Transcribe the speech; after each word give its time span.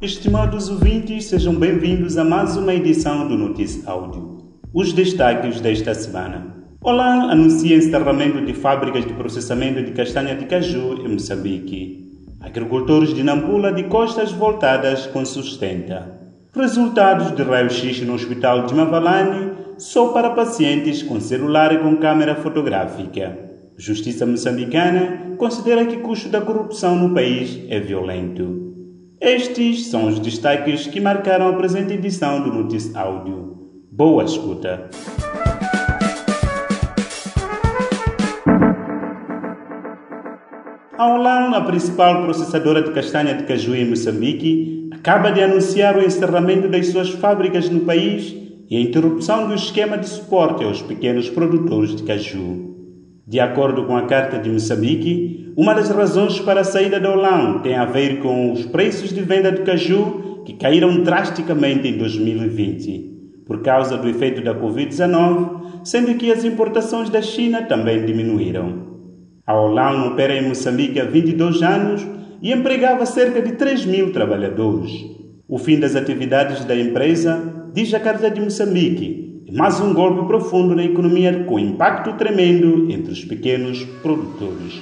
Estimados 0.00 0.68
ouvintes, 0.68 1.24
sejam 1.24 1.54
bem-vindos 1.54 2.16
a 2.16 2.24
mais 2.24 2.56
uma 2.56 2.72
edição 2.72 3.26
do 3.26 3.36
Notícia 3.36 3.82
Áudio. 3.90 4.38
Os 4.72 4.92
destaques 4.92 5.60
desta 5.60 5.92
semana. 5.92 6.54
Olá 6.80 7.30
anuncia 7.32 7.76
encerramento 7.76 8.44
de 8.44 8.54
fábricas 8.54 9.04
de 9.04 9.12
processamento 9.12 9.82
de 9.82 9.90
castanha 9.90 10.36
de 10.36 10.44
caju 10.44 11.04
em 11.04 11.08
Moçambique. 11.08 12.12
Agricultores 12.40 13.12
de 13.12 13.24
Nampula 13.24 13.72
de 13.72 13.84
costas 13.84 14.30
voltadas 14.30 15.06
com 15.06 15.24
sustenta. 15.24 16.18
Resultados 16.54 17.34
de 17.34 17.42
raio-x 17.42 18.02
no 18.02 18.14
Hospital 18.14 18.66
de 18.66 18.74
Mavalane 18.74 19.52
só 19.78 20.12
para 20.12 20.30
pacientes 20.30 21.02
com 21.02 21.20
celular 21.20 21.74
e 21.74 21.78
com 21.78 21.96
câmera 21.96 22.36
fotográfica. 22.36 23.36
Justiça 23.76 24.24
moçambicana 24.24 25.34
considera 25.36 25.84
que 25.86 25.96
o 25.96 26.02
custo 26.02 26.28
da 26.28 26.40
corrupção 26.40 26.94
no 26.94 27.12
país 27.12 27.58
é 27.68 27.80
violento. 27.80 28.69
Estes 29.20 29.88
são 29.88 30.06
os 30.06 30.18
destaques 30.18 30.86
que 30.86 30.98
marcaram 30.98 31.48
a 31.48 31.52
presente 31.52 31.92
edição 31.92 32.42
do 32.42 32.50
Notícia 32.54 32.98
Áudio. 32.98 33.68
Boa 33.92 34.24
escuta! 34.24 34.88
A 40.96 41.14
Olan, 41.14 41.54
a 41.54 41.60
principal 41.60 42.24
processadora 42.24 42.82
de 42.82 42.92
castanha 42.92 43.34
de 43.34 43.44
caju 43.44 43.74
em 43.74 43.90
Moçambique, 43.90 44.88
acaba 44.90 45.30
de 45.30 45.42
anunciar 45.42 45.98
o 45.98 46.02
encerramento 46.02 46.66
das 46.66 46.86
suas 46.86 47.10
fábricas 47.10 47.68
no 47.68 47.80
país 47.80 48.34
e 48.70 48.76
a 48.78 48.80
interrupção 48.80 49.46
do 49.46 49.54
esquema 49.54 49.98
de 49.98 50.08
suporte 50.08 50.64
aos 50.64 50.80
pequenos 50.80 51.28
produtores 51.28 51.94
de 51.94 52.04
caju. 52.04 52.70
De 53.26 53.38
acordo 53.38 53.84
com 53.84 53.98
a 53.98 54.06
Carta 54.06 54.38
de 54.38 54.48
Moçambique, 54.48 55.39
uma 55.56 55.74
das 55.74 55.90
razões 55.90 56.38
para 56.40 56.60
a 56.60 56.64
saída 56.64 57.00
da 57.00 57.10
Holanda 57.10 57.60
tem 57.60 57.74
a 57.74 57.84
ver 57.84 58.20
com 58.20 58.52
os 58.52 58.64
preços 58.66 59.10
de 59.10 59.20
venda 59.20 59.50
de 59.50 59.62
caju 59.62 60.42
que 60.44 60.54
caíram 60.54 61.02
drasticamente 61.02 61.88
em 61.88 61.98
2020, 61.98 63.44
por 63.46 63.62
causa 63.62 63.96
do 63.96 64.08
efeito 64.08 64.42
da 64.42 64.54
Covid-19, 64.54 65.84
sendo 65.84 66.14
que 66.14 66.30
as 66.30 66.44
importações 66.44 67.10
da 67.10 67.20
China 67.20 67.62
também 67.62 68.04
diminuíram. 68.04 68.90
A 69.46 69.54
Holanda 69.58 70.08
opera 70.08 70.36
em 70.36 70.48
Moçambique 70.48 71.00
há 71.00 71.04
22 71.04 71.62
anos 71.62 72.06
e 72.40 72.52
empregava 72.52 73.04
cerca 73.04 73.42
de 73.42 73.52
3 73.52 73.84
mil 73.86 74.12
trabalhadores. 74.12 74.92
O 75.48 75.58
fim 75.58 75.80
das 75.80 75.96
atividades 75.96 76.64
da 76.64 76.76
empresa, 76.76 77.70
diz 77.74 77.92
a 77.92 77.98
Carta 77.98 78.30
de 78.30 78.40
Moçambique, 78.40 79.42
mais 79.52 79.80
um 79.80 79.92
golpe 79.92 80.26
profundo 80.28 80.76
na 80.76 80.84
economia 80.84 81.44
com 81.44 81.58
impacto 81.58 82.12
tremendo 82.12 82.90
entre 82.90 83.12
os 83.12 83.24
pequenos 83.24 83.84
produtores. 84.00 84.80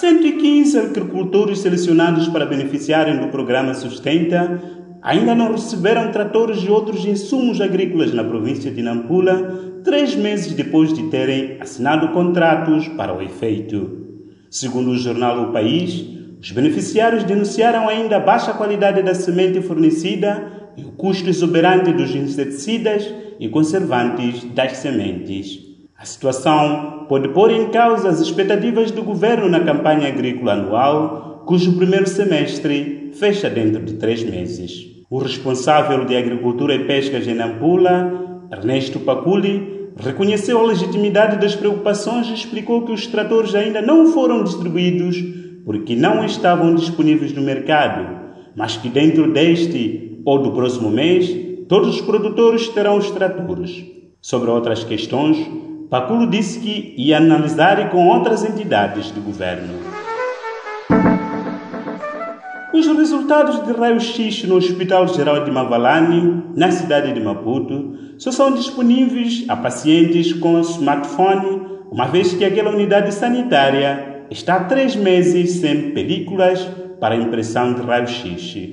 115 0.00 0.78
agricultores 0.78 1.60
selecionados 1.60 2.28
para 2.28 2.46
beneficiarem 2.46 3.18
do 3.18 3.28
programa 3.28 3.74
Sustenta 3.74 4.60
ainda 5.00 5.34
não 5.34 5.52
receberam 5.52 6.10
tratores 6.10 6.58
e 6.64 6.68
outros 6.68 7.04
insumos 7.04 7.60
agrícolas 7.60 8.12
na 8.12 8.24
província 8.24 8.70
de 8.70 8.82
Nampula, 8.82 9.80
três 9.84 10.16
meses 10.16 10.52
depois 10.52 10.92
de 10.92 11.04
terem 11.10 11.58
assinado 11.60 12.08
contratos 12.08 12.88
para 12.88 13.14
o 13.14 13.22
efeito. 13.22 14.04
Segundo 14.50 14.90
o 14.90 14.96
jornal 14.96 15.42
O 15.44 15.52
País, 15.52 16.04
os 16.40 16.50
beneficiários 16.50 17.22
denunciaram 17.22 17.88
ainda 17.88 18.16
a 18.16 18.20
baixa 18.20 18.52
qualidade 18.52 19.02
da 19.02 19.14
semente 19.14 19.60
fornecida 19.60 20.72
e 20.76 20.84
o 20.84 20.92
custo 20.92 21.28
exuberante 21.28 21.92
dos 21.92 22.14
inseticidas 22.14 23.08
e 23.38 23.48
conservantes 23.48 24.42
das 24.54 24.78
sementes. 24.78 25.73
A 25.96 26.04
situação 26.04 27.06
pode 27.08 27.28
pôr 27.28 27.50
em 27.50 27.68
causa 27.70 28.08
as 28.08 28.20
expectativas 28.20 28.90
do 28.90 29.02
governo 29.02 29.48
na 29.48 29.60
campanha 29.60 30.08
agrícola 30.08 30.54
anual, 30.54 31.44
cujo 31.46 31.76
primeiro 31.76 32.08
semestre 32.08 33.12
fecha 33.14 33.48
dentro 33.48 33.82
de 33.84 33.94
três 33.94 34.22
meses. 34.22 35.04
O 35.08 35.18
responsável 35.18 36.04
de 36.04 36.16
Agricultura 36.16 36.74
e 36.74 36.84
Pescas 36.84 37.28
em 37.28 37.34
Nampula, 37.34 38.46
Ernesto 38.50 38.98
Paculi, 39.00 39.90
reconheceu 39.96 40.58
a 40.58 40.66
legitimidade 40.66 41.38
das 41.38 41.54
preocupações 41.54 42.26
e 42.26 42.34
explicou 42.34 42.82
que 42.82 42.92
os 42.92 43.06
tratores 43.06 43.54
ainda 43.54 43.80
não 43.80 44.12
foram 44.12 44.42
distribuídos 44.42 45.16
porque 45.64 45.94
não 45.94 46.24
estavam 46.24 46.74
disponíveis 46.74 47.32
no 47.32 47.40
mercado, 47.40 48.34
mas 48.56 48.76
que 48.76 48.88
dentro 48.88 49.32
deste 49.32 50.20
ou 50.24 50.42
do 50.42 50.50
próximo 50.52 50.90
mês, 50.90 51.34
todos 51.68 51.96
os 51.96 52.00
produtores 52.00 52.68
terão 52.68 52.96
os 52.96 53.10
tratores. 53.10 53.84
Sobre 54.20 54.50
outras 54.50 54.82
questões, 54.82 55.36
Paculo 55.94 56.26
disse 56.26 56.58
que 56.58 56.92
ia 56.96 57.18
analisar 57.18 57.88
com 57.88 58.08
outras 58.08 58.42
entidades 58.42 59.12
do 59.12 59.20
governo. 59.20 59.74
Os 62.72 62.84
resultados 62.84 63.64
de 63.64 63.72
raio-x 63.72 64.42
no 64.42 64.56
Hospital 64.56 65.06
Geral 65.06 65.44
de 65.44 65.52
Mavalane, 65.52 66.46
na 66.56 66.72
cidade 66.72 67.12
de 67.12 67.20
Maputo, 67.20 67.96
só 68.18 68.32
são 68.32 68.52
disponíveis 68.52 69.44
a 69.46 69.54
pacientes 69.54 70.32
com 70.32 70.58
smartphone, 70.62 71.62
uma 71.92 72.08
vez 72.08 72.34
que 72.34 72.44
aquela 72.44 72.70
unidade 72.70 73.14
sanitária 73.14 74.26
está 74.32 74.56
há 74.56 74.64
três 74.64 74.96
meses 74.96 75.60
sem 75.60 75.92
películas 75.92 76.68
para 76.98 77.14
impressão 77.14 77.72
de 77.72 77.82
raio-x. 77.82 78.68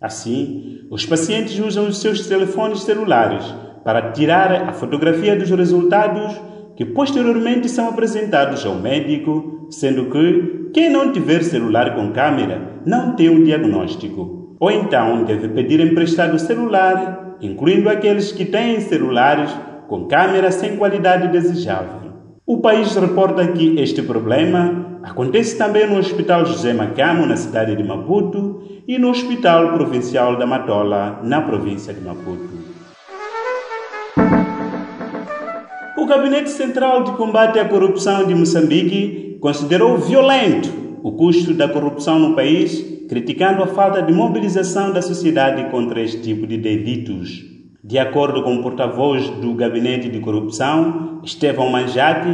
Assim, 0.00 0.86
os 0.88 1.04
pacientes 1.04 1.58
usam 1.58 1.88
os 1.88 1.98
seus 1.98 2.28
telefones 2.28 2.82
celulares 2.82 3.44
para 3.84 4.12
tirar 4.12 4.68
a 4.68 4.72
fotografia 4.72 5.36
dos 5.36 5.50
resultados 5.50 6.40
que 6.76 6.84
posteriormente 6.84 7.68
são 7.68 7.88
apresentados 7.88 8.64
ao 8.66 8.74
médico, 8.74 9.68
sendo 9.70 10.06
que 10.06 10.70
quem 10.72 10.90
não 10.90 11.12
tiver 11.12 11.42
celular 11.44 11.94
com 11.94 12.12
câmera 12.12 12.80
não 12.84 13.14
tem 13.14 13.28
um 13.28 13.44
diagnóstico. 13.44 14.56
Ou 14.58 14.70
então 14.70 15.24
deve 15.24 15.48
pedir 15.48 15.80
emprestado 15.80 16.38
celular, 16.38 17.36
incluindo 17.40 17.88
aqueles 17.88 18.32
que 18.32 18.44
têm 18.44 18.80
celulares 18.80 19.54
com 19.86 20.06
câmera 20.06 20.50
sem 20.50 20.76
qualidade 20.76 21.28
desejável. 21.28 22.12
O 22.46 22.58
país 22.58 22.96
reporta 22.96 23.46
que 23.48 23.78
este 23.78 24.02
problema 24.02 24.84
Acontece 25.04 25.58
também 25.58 25.86
no 25.86 25.98
Hospital 25.98 26.46
José 26.46 26.72
Macamo, 26.72 27.26
na 27.26 27.36
cidade 27.36 27.76
de 27.76 27.84
Maputo, 27.84 28.62
e 28.88 28.96
no 28.96 29.10
Hospital 29.10 29.74
Provincial 29.74 30.38
da 30.38 30.46
Matola, 30.46 31.20
na 31.22 31.42
província 31.42 31.92
de 31.92 32.00
Maputo. 32.00 32.63
Gabinete 36.14 36.50
Central 36.50 37.02
de 37.02 37.10
Combate 37.16 37.58
à 37.58 37.64
Corrupção 37.64 38.24
de 38.24 38.36
Moçambique 38.36 39.36
considerou 39.40 39.98
violento 39.98 40.72
o 41.02 41.10
custo 41.10 41.52
da 41.52 41.68
corrupção 41.68 42.20
no 42.20 42.36
país, 42.36 43.02
criticando 43.08 43.64
a 43.64 43.66
falta 43.66 44.00
de 44.00 44.12
mobilização 44.12 44.92
da 44.92 45.02
sociedade 45.02 45.68
contra 45.72 46.00
este 46.00 46.22
tipo 46.22 46.46
de 46.46 46.56
delitos. 46.56 47.42
De 47.82 47.98
acordo 47.98 48.44
com 48.44 48.54
o 48.54 48.62
porta-voz 48.62 49.28
do 49.28 49.54
Gabinete 49.54 50.08
de 50.08 50.20
Corrupção, 50.20 51.20
Estevão 51.24 51.68
Manjati, 51.68 52.30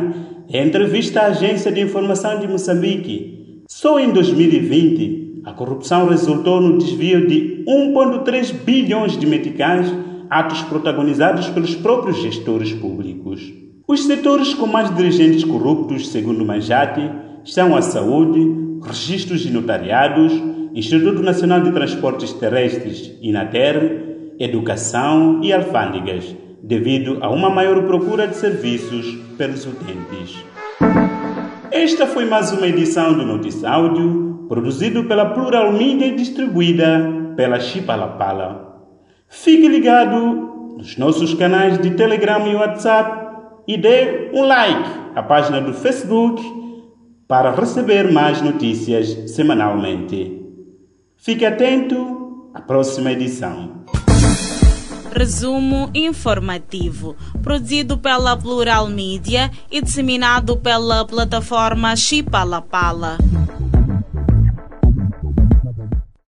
em 0.51 0.67
entrevista 0.67 1.23
à 1.23 1.27
Agência 1.29 1.73
de 1.73 1.81
Informação 1.81 2.39
de 2.39 2.47
Moçambique, 2.47 3.63
só 3.67 3.99
em 3.99 4.13
2020 4.13 5.41
a 5.47 5.55
corrupção 5.55 6.07
resultou 6.07 6.61
no 6.61 6.77
desvio 6.77 7.27
de 7.27 7.65
1,3 7.67 8.53
bilhões 8.63 9.19
de 9.19 9.27
meticais, 9.27 9.91
atos 10.29 10.61
protagonizados 10.65 11.49
pelos 11.49 11.75
próprios 11.75 12.19
gestores 12.19 12.75
públicos. 12.75 13.70
Os 13.91 14.05
setores 14.05 14.55
com 14.55 14.69
mais 14.69 14.95
dirigentes 14.95 15.43
corruptos, 15.43 16.11
segundo 16.11 16.45
Manjati, 16.45 17.11
são 17.45 17.75
a 17.75 17.83
saúde, 17.83 18.39
registros 18.85 19.41
de 19.41 19.51
notariados, 19.51 20.33
Instituto 20.73 21.21
Nacional 21.25 21.61
de 21.61 21.73
Transportes 21.73 22.33
Terrestres, 22.33 23.13
INATER, 23.21 24.37
educação 24.39 25.41
e 25.43 25.53
alfândegas 25.53 26.37
devido 26.63 27.19
a 27.21 27.31
uma 27.31 27.51
maior 27.51 27.83
procura 27.83 28.29
de 28.29 28.37
serviços 28.37 29.13
pelos 29.37 29.67
utentes. 29.67 30.39
Esta 31.73 32.07
foi 32.07 32.27
mais 32.27 32.53
uma 32.53 32.69
edição 32.69 33.13
do 33.13 33.27
Notícia 33.27 33.69
Áudio, 33.71 34.47
produzido 34.49 35.03
pela 35.03 35.31
Plural 35.31 35.73
Media 35.73 36.07
e 36.07 36.15
distribuída 36.15 37.33
pela 37.35 37.59
Chipalapala. 37.59 38.87
Fique 39.29 39.67
ligado 39.67 40.77
nos 40.79 40.97
nossos 40.97 41.35
canais 41.35 41.77
de 41.77 41.91
Telegram 41.91 42.47
e 42.47 42.55
WhatsApp 42.55 43.30
e 43.71 43.77
dê 43.77 44.33
um 44.35 44.43
like 44.49 44.91
à 45.15 45.23
página 45.23 45.61
do 45.61 45.73
Facebook 45.73 46.43
para 47.29 47.53
receber 47.53 48.11
mais 48.11 48.43
notícias 48.43 49.31
semanalmente. 49.31 50.43
Fique 51.17 51.47
atento 51.47 52.51
à 52.53 52.61
próxima 52.61 53.13
edição. 53.13 53.85
Resumo 55.15 55.89
informativo, 55.95 57.15
produzido 57.45 57.97
pela 57.97 58.37
Plural 58.37 58.89
Mídia 58.89 59.49
e 59.71 59.81
disseminado 59.81 60.57
pela 60.57 61.05
plataforma 61.05 61.95
Chipalapala. 61.95 63.19